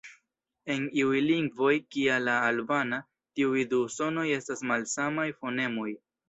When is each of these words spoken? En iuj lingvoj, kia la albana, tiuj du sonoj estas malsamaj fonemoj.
En 0.75 0.85
iuj 1.01 1.19
lingvoj, 1.31 1.73
kia 1.95 2.15
la 2.23 2.37
albana, 2.47 2.99
tiuj 3.41 3.67
du 3.75 3.83
sonoj 3.99 4.25
estas 4.39 4.65
malsamaj 4.73 5.29
fonemoj. 5.45 5.89